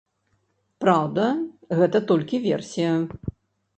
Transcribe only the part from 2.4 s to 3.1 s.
версія.